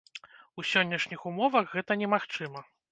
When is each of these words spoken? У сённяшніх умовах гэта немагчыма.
У 0.61 0.65
сённяшніх 0.71 1.29
умовах 1.31 1.65
гэта 1.77 2.03
немагчыма. 2.05 2.69